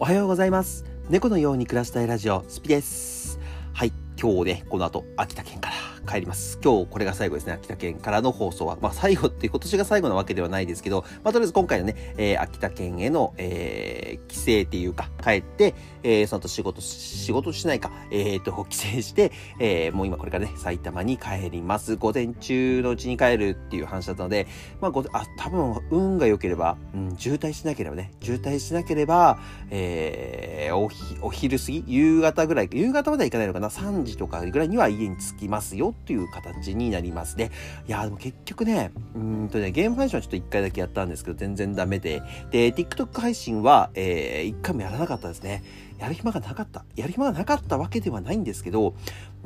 [0.00, 0.84] おはようございます。
[1.10, 3.40] 猫のように暮らしたいラジオ、スピです。
[3.72, 5.74] はい、今日ね、この後、秋田県から
[6.08, 6.58] 帰ります。
[6.64, 8.78] 今日これが最後ですね、秋田県からの放送は。
[8.80, 21.96] まあ最後って今年が最後なわけではないですけど、まあとりあえず今回のね、えー秋田県への、えー帰省っていうか、帰って、えーその後仕事、仕事しないか、えーと、帰省して、えーもう今これからね、埼玉に帰ります。
[21.96, 24.46] 午前中のうちに帰るっていう話だったので、
[24.80, 29.38] まあ、ごあ、多分、運が良ければ、うん、渋滞しなければね、渋滞しなければ、
[29.70, 37.50] えー、おひ、お昼過ぎ、夕方ぐらい、夕方までは行かないのかな、3時とかぐらいには家に着きますよという形になりますね。
[37.86, 45.62] いやーでも結局ね、うんとね、ゲーム配信はちょっと1回だけやったんですけど、全然ダメで、で、TikTok 配信は、えー、1回もやらなかったですね。
[45.98, 46.84] やる暇がなかった。
[46.96, 48.94] やる暇がなかったわけではないんですけど、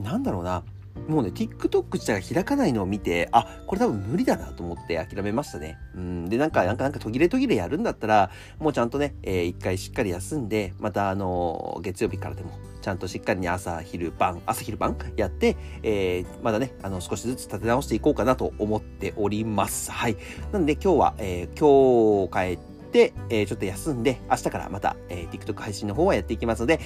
[0.01, 0.63] なんだろうな、
[1.09, 5.79] もうね、TikTok 自体が開かないのを見て、あ、これ多分無理だなと思って諦めましたね。
[5.97, 6.29] うん。
[6.29, 19.91] で、なんか、なんか、なんか途切れ途切れやるんだったら、もうちゃんとね、えー一回しっかり休んで、またあのー月曜日からでも、ちゃんとしっかりに朝、昼、晩、朝、昼、晩やって、えーまだね、あの、少しずつ立て直していこうかなと思っております。
[19.91, 20.17] はい。
[20.53, 26.81] なんで今日は、えー今日帰って、えーちょっと休んで、明日からまた、えー TikTok 配信の方はやっていきますので、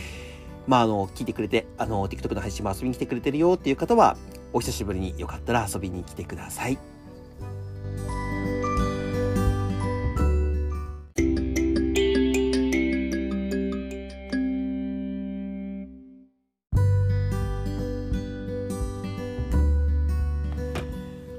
[0.66, 4.16] まあ、あの、聞いてくれて、あの、TikTok の配信も遊びに来てくれてるよっていう方は、
[4.52, 6.95] お久しぶりによかったら遊びに来てください。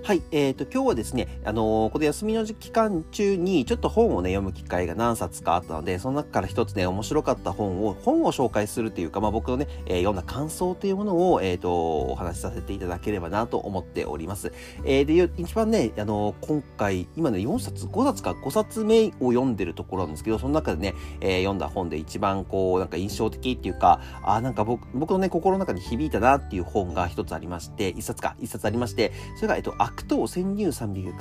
[0.08, 14.54] はい、えー、と今日はですね、あのーこの休みの期間中にちょっと本をね読む機会が何冊かあったので、その中から一つね面白かった本を本を紹介するというか、まあ僕のね、えー読んだ感想というものをえっ、とお話しさせていただければなと思っております。
[14.86, 31.14] えーで一番ね、あの今回今ね4冊5冊か5冊目を読んでるところなんですけど、その中でね、えー読んだ本で一番こうなんか印象的っていうか、あーなんか僕僕のね心の中に響いたなっていう本が一つありまして、一冊か一冊ありまして、それがえっと悪党潜入300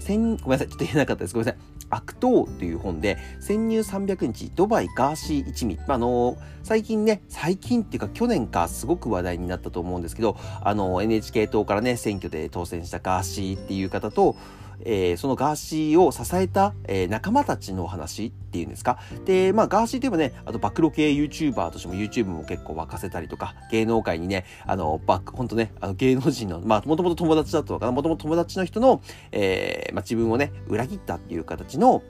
[0.00, 1.34] 潜ごめんなさいちょっと言えなかったです。
[1.34, 1.60] ごめんなさい。
[1.90, 14.36] 悪党っていう本で潜入300日ドバイガーシー一味、まあ、あの最近ね最近っていうか去年かすごく話題になったと思うんですけどあの NHK 党からね選挙で当選したガーシーっていう方と
[14.80, 18.98] えーそのガーシーを支えた、えー仲間たちのお話っていうんですか？
[19.24, 29.00] で、まあ、ガーシーといえばね、あと、暴露系 YouTuber としても YouTube も結構沸かせたりとか、芸能界にね、あの、バック、ほんとね、あの、芸能人の、まあ、もともと友達だったのかな、もともと友達の人の、
[29.32, 32.02] えーまあ、自分をね、裏切ったっていう形の、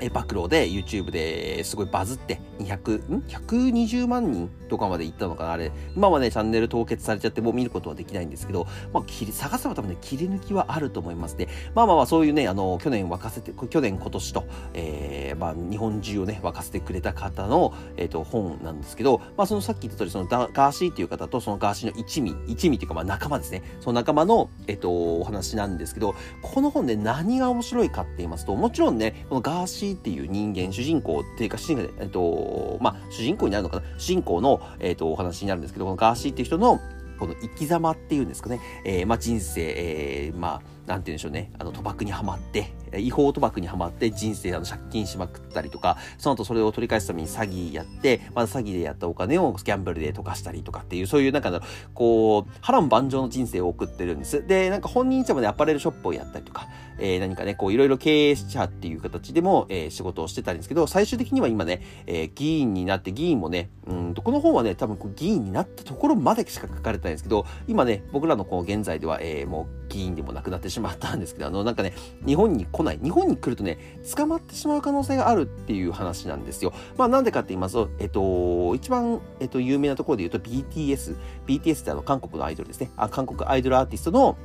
[0.00, 5.72] え暴露で YouTube ですごいバズって200ん？120万人とかまでいったのかなあれ。
[5.96, 11.36] 今はねチャンネル凍結されちゃってもう見ることはできないんですけど、まあ、切り探せば多分ね切り抜きはあると思います。
[11.36, 14.44] ねまあまあまあそういうねあの去年沸かせて去年今年と、
[14.74, 23.62] えーまあ、日本中をね沸かせてくれた方の、えー、と本なんですけど、まあ、そのさっき言った通りそのガーシーっていう方とそのガーシーの一味一味っていうかまあ仲間ですね。
[23.80, 33.82] その仲間の、えー、とお話なんですけどこの本で何が面白いかって言いますともちろんねこのガーシーっていう人間主人公っていうか主人公えっとまあ主人公になるのかな？
[33.98, 36.80] 主人公の、えっとお話になるんですけどこのガーシーっていう人の
[37.18, 51.60] この生き様っていうんですかね、えーまあ人生、えーまあなんて言うんでしょうね、あの賭博にはまって、違法賭博にはまって人生あの借金しまくったりとか、その後それを取り返すために詐欺やって、また詐欺でやったお金をギャンブルで溶かしたりとかっていう、そういうなんかの
[51.94, 54.46] こう、波乱万丈の人生を送ってるんです。
[54.46, 56.68] で、なんか本人様でアパレルショップをやったりとか、
[56.98, 71.92] えー何かね、こういろいろ経営者っていう形でも、えー仕事をしてたんですけど、最終的には今ね、えー議員になって、議員もね、うんと、この本はね、多分こう議員になったところまでしか書かれてないんですけど、今ね、僕らのこう現在では、えーもう議員でもなくなってしまったんですけど、あの、なんかね、
[72.26, 73.78] 日本に来ない、日本に来るとね、
[74.14, 76.72] 捕まってしまう可能性があるっていう話なんですよ。
[76.96, 82.90] まあなんでかって言いますと、えっと、一番、えっと、有名なところで言うと BTS、BTS ってあの、韓国のアイドルですね。
[82.96, 84.36] あ、韓国アイドルアーティストの、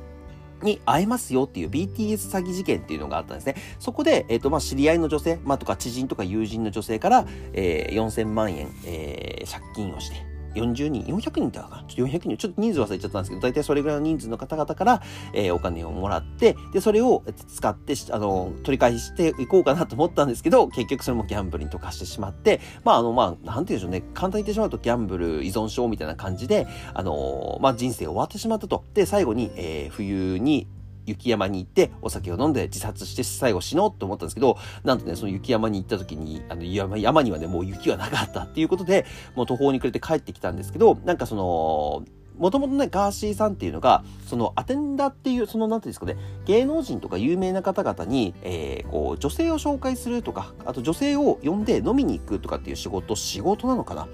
[0.62, 3.54] に会えますよっていう BTS 詐欺事件っていうのがあったんですね。
[3.78, 11.84] そこで、えっ、と、まあ、知り合いの女性、まあ、とか知人とか友人の女性から、えー、4000万円、えー、借金をして、40人、400人だかな？
[11.88, 15.02] ちょっと400人、ちょっと人数忘れちゃったんですけど、大体それぐらいの人数の方々から、
[15.34, 28.84] えーお金をもらって、で、それを使って、あの、取り返していこうかなと思ったんですけど、結局それもギャンブルに溶かしてしまって、まあ、あの、まあ、なんて言うんでしょうね、簡単に言ってしまうとギャンブル依存症みたいな感じで、あの、まあ、人生終わってしまったと。
[28.94, 30.66] で、最後に、えー冬に、
[31.06, 42.04] 雪山に行ってお酒を飲んで自殺して最後死のうと思ったんですけど、なんとね、その雪山に行った時に、あの山山にはね、もう雪はなかったっていうことで、もう途方に暮れて帰ってきたんですけど、なんかその、
[42.40, 46.16] もともとね、ガーシーさんっていうのが、そのアテンダっていう、その、なんていうんですかね、
[46.46, 54.08] 芸能人とか有名な方々に、えー、こう、女性を紹介するとか、あと女性を呼んで飲みに行くとかっていう仕事、仕事なのかな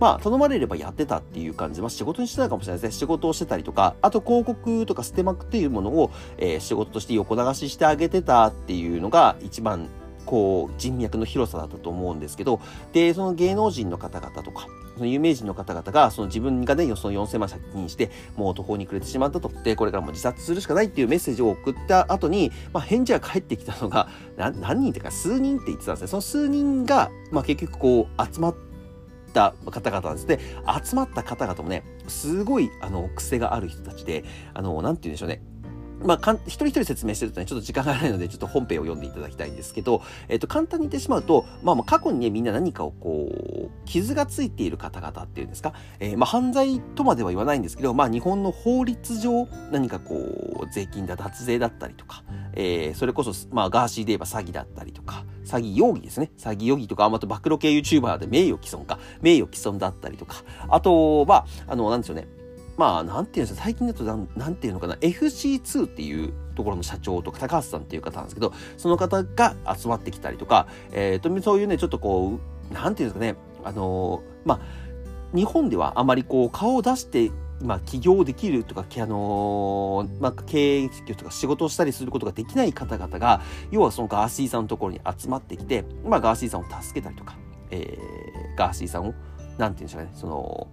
[0.00, 2.98] まあ、頼まれればやってたっていう感じ、まあ、仕事にしてたかもしれないですね。
[2.98, 9.88] 仕事をしてたりとか、あと広告とかステマクっていうものを、えー、仕事として横流ししてあげてたっていうのが一番
[10.26, 12.60] こう人脈の広さだったと思うんですけど、
[12.92, 19.50] で、その芸能人の方々とか、その有名人の方々が、その自分がね、その4000万借金して、もう途方に暮れてしまったと。
[19.64, 26.08] で、これからも自殺するしかないっていうメッセージを送った後に、まあ、返事が返ってきたのが、何人っていうか数人って言ってたんですね。
[26.08, 28.69] その数人が、まあ、結局こう、集まって
[29.32, 30.38] た方々ですね。
[30.84, 34.24] 集まった方々もね、すごい、あの、癖がある人たちで、
[34.54, 35.42] あの、なんて言うんでしょうね。
[36.02, 52.24] まあ、かん一人一人説明してるとね、ちょっと時間がないので、ちょっと本編を読んでいただきたいんですけど、えっ、と、簡単に言ってしまうと、まあ、まあ、過去にね、みんな何かをこう、傷がついている方々っていうんですか、えー、まあ、犯罪とまでは言わないんですけど、まあ、日本の法律上、何かこう、税金だ、脱税だったりとか、
[52.54, 56.30] えー、それこそ、まあ、ガーシーで言えば詐欺だったりとか、詐欺容疑ですね。
[56.38, 60.36] 詐欺容疑とか、あと暴露系 YouTuber で名誉毀損か、名誉毀損だったりとか、
[60.68, 62.28] あとは、あの、なんでしょうね。
[62.76, 72.38] まあ、なんていうんですか、最近だとなん、なんていうのかな、FC2 っていうところの社長とか、高橋さんっていう方なんですけど、その方が集まってきたりとか、えっ、ー、と、そういうね、ちょっとこ
[72.70, 74.60] う、なんていうんですかね、あのー、まあ、
[75.36, 77.30] 日本ではあまりこう、顔を出して、
[77.62, 87.36] まあ、起業できるとか、あのー、まあ、経営とか仕事をしたりすることができない方々が、要はそのガーシーさんのところに集まってきて、まあ、ガーシーさんを助けたりとか、
[87.70, 89.14] えー、ガーシーさんを、
[89.58, 90.68] なんて言うんでしょうね、その、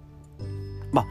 [0.91, 1.05] まあ、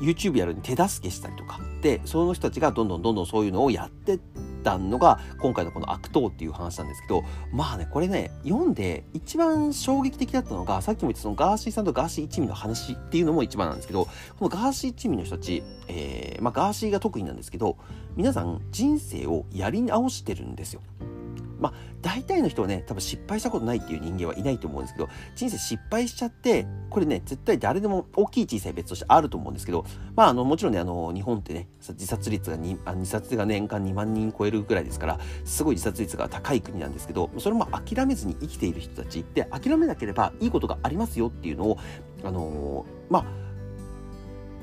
[0.00, 1.60] YouTube やるに手助けしたりとか。
[1.82, 4.20] でその人たちがどんどんどんどんそういうのをやってっ
[4.58, 14.10] たのが今回のこの悪党っていう話なんですけどまあねこれね読んで一番衝撃的だったのがさっきも言ったそのガーシーさんとガーシー一味の話っていうのも一番なんですけどこ
[14.42, 17.76] のガーシー一味の人たち、えー、まあガーシーが特になんですけど
[18.16, 20.80] 皆さん人生をやり直してるんですよ。
[21.58, 21.72] まあ、
[22.02, 29.84] 大体の人はね、多分失敗したことないっていう人間はいないと思うんですけど、人生失敗しちゃって、これね、絶対誰でも大きい小さい別としてあると思うんですけど、
[30.14, 41.78] まあ、あの、もちろんね、あの、日本ってね、自殺率が2、あ自殺が年間2万人超えるぐらいですから、すごい自殺率が高い国なんですけど、それも諦めずに生きている人たちって諦めなければいいことがありますよっていうのを、
[42.24, 43.24] あのー、まあ、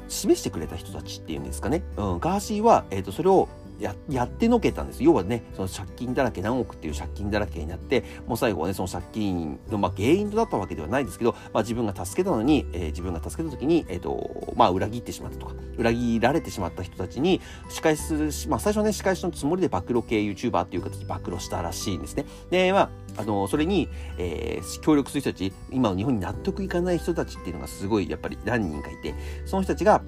[0.07, 1.83] 示してくれた人たちっていうんですかね。
[1.97, 5.03] うん、ガーシーは、えっ、ー、と、それをやってのけたんです。
[5.03, 22.25] 要はね、その借金だらけ、何億っていう借金だらけになって、もう最後はね、その借金の、まあ、原因となったわけではないですけど、まあ、自分が助けたのに、えー、自分が助けた時に、えっ、ー、と、まあ、裏切ってしまったとか、裏切られてしまった人たちに、仕返するし、まあ、最初はね、仕返しのつもりで暴露系 YouTuber っていう形で暴露したらしいんですね。
[22.49, 30.01] で、まあ、あの、それに、えー、協力する人たち、今の日本に納得いかない人たちっていうのがすごい、やっぱり何人かいて、その人たちが、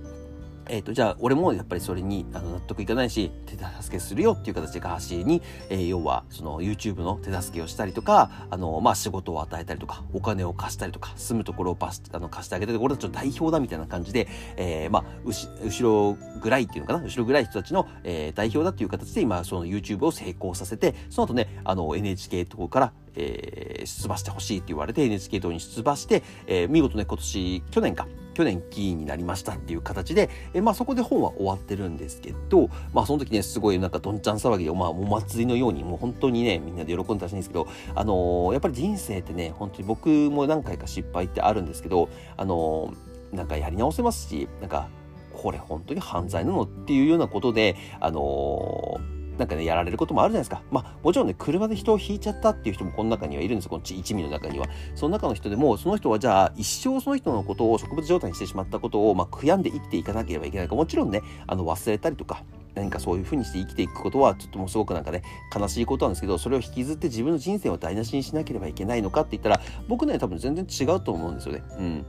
[0.70, 28.08] えっ、ー、と、じゃあ、俺もやっぱりそれにあの納得いかないし、手助けするよっていう形でガーシーに、えー、要は、その YouTube の手助けをしたりとか、あの、まあ、仕事を与えたりとか、お金を貸したりとか、住むところをパスあの貸してあげて、俺たちの代表だみたいな感じで、えー、まあ、後ろぐらいっていうのかな、後ろぐらい人たちの、えー、代表だっていう形で今、その YouTube を成功させて、その後ね、あの、NHK とから、えー、出馬してほしいって言われて NHK 党に出馬して、えー、見事ね、今年、去年か、
[28.38, 44.88] 去年議員になりましたっていう形で、えまあそこで本は終わってるんですけど、まあその時ね、すごいなんかどんちゃん騒ぎで、まあお祭りのように、もう本当にね、みんなで喜んでたらしいんですけど、あのー、やっぱり人生ってね、本当に僕も何回か失敗ってあるんですけど、あのー、なんかやり直せますし、なんか、
[45.34, 50.62] これ本当に犯罪なのっていうようなことで、あのーなんかね、やられることもあるじゃないですか。
[50.72, 53.70] まあ、もちろんね、車で人を引いちゃったっていう人もこの中にはいるんですよ。
[53.70, 54.68] この一味の中には。
[54.96, 60.76] その中の人でも、その人はじゃあ、一生その人のことを植物状態にしてしまったことを、まあ、悔やんで生きていかなければいけないか。
[60.76, 62.44] もちろんね、あの、忘れたりとか、
[62.76, 65.24] 何かそういう風にして生きていくことは、ちょっともうすごくなんかね、
[65.56, 71.64] 悲しいことなんですけど、それを引きずって自分の人生を台無しにしなければいけないのかって言ったら、僕ね、多分全然違うと思うんですよね。
[71.78, 72.06] うん。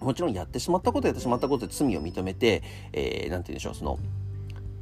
[0.00, 3.98] もちろんやってしまったことやってしまったことで罪を認めて、えー、て言うんでしょう、その、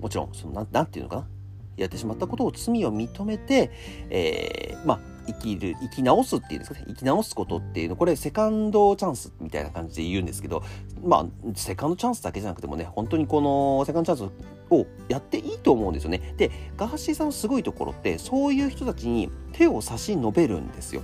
[0.01, 1.29] もちろん、その、な、ていうのかな。
[1.77, 3.71] やってしまったことを罪を認めて、
[4.11, 10.63] えー、まあ、生きる、生き直すっていうんですかね、生き直すことっていうの、これセカンドチャンスみたいな感じで言うんですけど、
[11.03, 14.33] まあ、セカンドチャンスだけじゃなくてもね、本当にこのセカンドチャンス
[14.71, 16.35] をやっていいと思うんですよね。
[16.37, 21.03] で、ガーシーさんのすごいところって、そういう人たちに手を差し伸べるんですよ。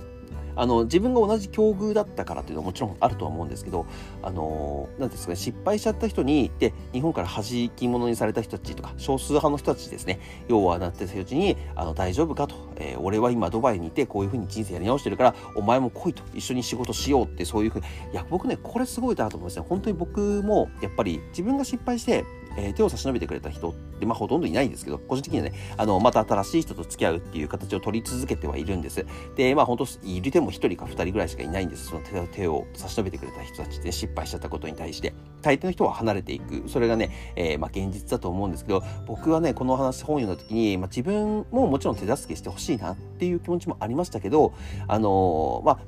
[0.59, 3.85] あの、自分が同じ境遇だったからっていうのはもちろんあるとは思うんですけど、
[4.21, 19.65] あの、なんですかね、失敗しちゃった人に、で、日本から弾き物にされた人たちとか、少数派の人たちですね、要はなってたうちに、あの、大丈夫かと、えー、俺は今ドバイにいて、こういうふうに人生やり直してるから、お前も来いと、一緒に仕事しようって、そういうふうに、いや、僕ね、これすごいなと思いますね。
[19.67, 22.25] 本当に僕も、やっぱり自分が失敗して、
[22.59, 29.05] えー、手を差し伸べてくれた人って、まあ、ほとんどいないんですけど、個人的にはね、あの、また新しい人と付き合うっていう形を取り続けてはいるんです。
[29.35, 31.87] で、まあ、本当いるでも1人か2人ぐらいしかいないんです。
[31.87, 35.13] その手を差し伸べてくれた人たちで失敗しちゃったことに対して。
[35.41, 36.67] 大抵の人は離れていく。
[36.67, 44.53] それがね、えー、まあ、現実だと思うんですけど、僕はね、この話、本読んだ時に、まあ、自分ももちろん手助けしてほしいなっていう気持ちもありましたけど、
[44.87, 45.79] あのー、まあ、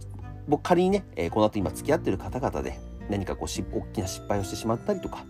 [0.47, 5.25] 僕仮にね、えー、この後今付き合ってる方々で何かこうし大きな失敗をしてしまったりとか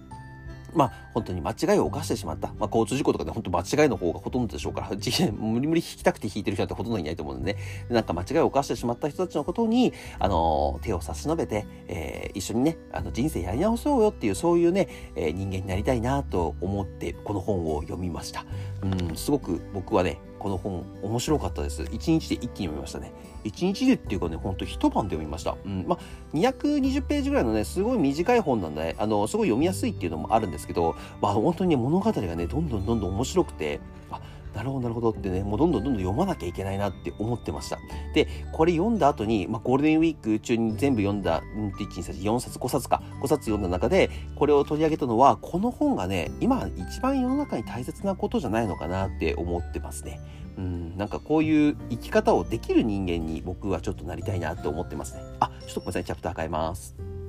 [0.73, 2.49] まあ、本当に間違いを犯してしまった。
[2.59, 4.89] まあ、交通事故とかで本当間違いの方がほとんどでしょうから、
[5.33, 7.59] 無理無理引きたくて引いてる人ってほとんどいないと思うんでね。
[7.89, 18.45] なんか間違いを犯してしまった人たちのことに、あの、手を差し伸べて、えー、一緒にね、あの、人生やり直そうよっていう、そういうね、えー、人間になりたいなと思って、この本を読みました。
[18.81, 21.83] うん、すごく僕はね、この本面白かったです。
[21.83, 23.13] 1日で一気に読みましたね。
[23.43, 25.55] 1日でっていうかね、ほんと一晩で読みました。
[25.63, 25.85] うん。
[25.87, 34.19] まあ、220ページぐらいのね、すごい短い本なんで、あの、すごい読みやすいっていうのもあるんですけど、まあ、本当にね、物語がね、どんどんどんどん面白くて、あ、
[34.53, 37.77] なるほど、なるほどってね、もうどんどんどんどん読まなきゃいけないなって思ってました。
[38.13, 50.19] で、これ読んだ後に、まあ、ゴールデンウィーク中に全部読んだ、うん、1、2、3、4冊、5冊か、5冊読んだ中で、これを取り上げたのは、この本がね、今一番世の中に大切なことじゃないのかなって思ってますね。
[50.57, 55.21] うん、なんかこういう生き方をできる人間に僕はちょっとなりたいなって思ってますね。
[55.39, 57.20] あ、ちょっとごめんなさい、チャプター変えます。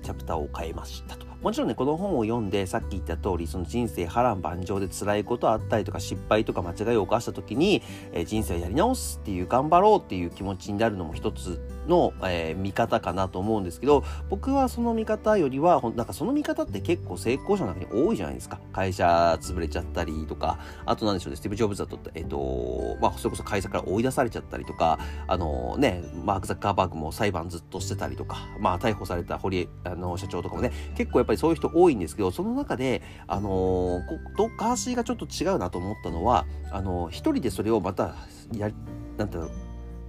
[0.00, 1.26] チャプターを変えましたと。
[1.42, 18.60] もちろんね、この本を読んで、さっき言った通り、その人生波乱万丈で辛いことあったりとか、失敗とか間違いを犯した時に、え、人生をやり直すっていう、頑張ろうっていう気持ちになるのも一つの、えー、見方かなと思うんですけど、僕はその見方よりは、なんかその見方って結構成功者の中に多いじゃないですか。
[18.72, 38.14] 会社潰れちゃったりとか、あとなんでしょうね、スティーブ・ジョブズだと、えっ、ー、と、まあ、それこそ会社から追い出されちゃったりとか、あのね、マーク・ザッカーバーグも裁判ずっとしてたりとか、まあ、逮捕された堀あの社長とかもね、結構やっぱりそういう人多いんですけど、その中で、あのー、こガーシーがちょっと違うなと思ったのは、あのー、一人でそれをまた、
[38.52, 38.70] や、
[39.16, 39.50] なんていうの、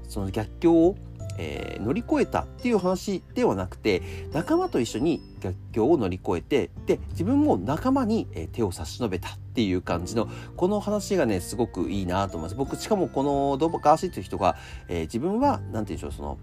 [0.07, 0.95] その逆境を
[1.37, 4.01] えー、乗り越えたっていう話ではなくて
[4.33, 14.55] 仲間と一緒に逆境を乗り越えてで自分も仲間に、え手を差し伸べたっていう感じのこの話がねすごくいいなと思います僕しかもこのドガーシーという人が、
[14.87, 16.37] えー、自分は何て言うんでしょうその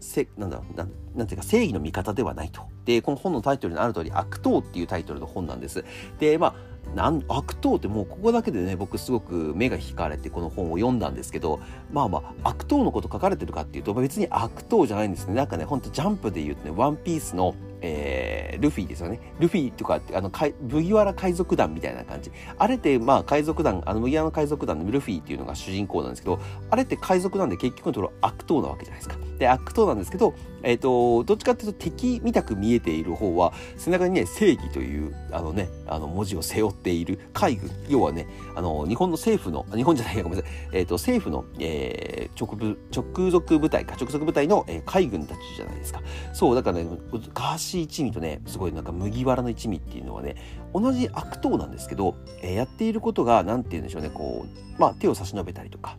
[0.00, 2.62] せなんだろうななんていうか正義の味方ではないと。
[2.84, 5.84] でこの本のタイトルにある通り悪党っていうタイトルの本なんです。
[6.18, 6.54] でまあ
[6.94, 11.60] なん悪党ってもうここだけでね僕すごく目が引かれてこの本を読んだんですけど
[11.92, 15.34] まあまあ悪党のこと書かれてるかっていうと別に悪党じゃないんですね。
[15.34, 19.20] なんかねほんとジャンプで言うとねワンピースのえー、ルフィですよね。
[19.38, 20.30] ルフィとか、あの、
[20.60, 22.30] 麦わら海賊団みたいな感じ。
[22.58, 26.38] あれって、まあ、海賊団、あの、麦わら海賊団のルフィっていうのが主人公なんですけど、
[26.70, 29.16] あれって海賊なんで結局のところ悪党なわけじゃないですか。
[29.38, 37.70] で、悪党なんですけど、えっ、ー、と、どっちかっていうと敵みたく見えている方は、背中にね、正義という、あのね、あの、文字を背負っている海軍。
[37.88, 40.52] 要はね、あの、日本の政府の、日本じゃないかごめんなさい。
[40.72, 46.00] えっ、ー、と、政府の、えー、直部、直属部隊か、直属部隊の、えー、海軍たちじゃないですか。
[46.32, 46.86] そう、だからね、
[47.34, 50.36] ガーシー一味とね、すごいなんか麦わらの一味っていうのはね、
[50.72, 55.98] 同じ悪党なんですけど、えー、やっていることが、なんて言うんでしょうね、こう、まあ、手を差し伸べたりとか、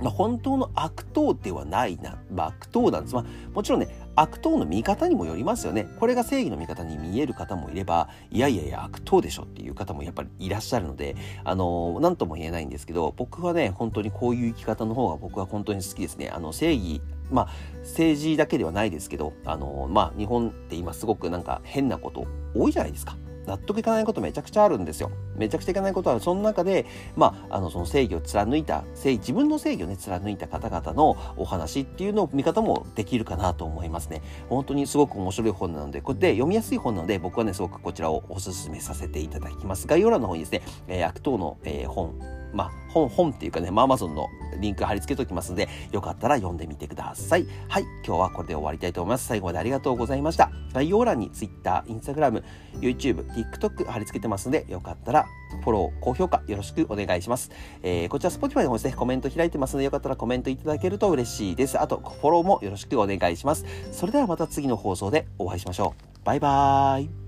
[0.00, 3.14] まあ、本当の悪党ではないな、まあ、悪党なんです。
[3.14, 5.88] まあ、もちろんね、悪党の見方にもよりますよね。
[5.98, 16.30] これが正義の味方に見える方もいれば、いやいやいや悪党でしょっていう方もやっぱりいらっしゃるので、あのー、とも言えないんですけど、僕はね、本当にこういう生き方の方が僕は本当に好きですね。
[16.30, 17.48] あの、正義、まあ、
[17.82, 23.16] 政治だけではないですけど、あの、まあ、日本って今すごくなんか変なこと多いじゃないですか。
[23.46, 25.10] 納得いかないことめちゃくちゃあるんですよ。
[25.36, 34.22] めちゃくちゃいかないことはその中で、まあ、あの、その正義を貫いた、正自分の正義をね、貫いた方々のお話っていうのを見方もできるかなと思いますね。
[34.48, 39.86] 本当にすごく面白い本なので、これで読みやすい本なので、僕はね、すごくこちらをお勧めさせていただきます。
[39.86, 42.20] 概要欄の方にですね、えー、悪党の、えー、本、
[42.52, 44.28] まあ、本、本っていうかね、まあ、Amazon の
[44.58, 47.46] リンク貼り付けておきますので、よかったら読んでみてください。
[47.68, 49.26] はい、今日はこれで終わりたいと思います。
[49.26, 50.50] 最後までありがとうございました。
[50.72, 52.42] 概要欄に Twitter、Instagram、
[52.80, 55.26] YouTube、TikTok 貼り付けてますので、よかったら
[55.62, 57.50] フォロー、高評価よろしくお願いします。
[57.82, 61.80] えー、こちら Spotify の方ですね、コメント開いてますので、よかったらコメントいただけると嬉しいです。
[61.80, 63.64] あと、フォローもよろしくお願いします。
[63.92, 66.24] それではまた次の放送でお会いしましょう。
[66.24, 67.19] バイバーイ。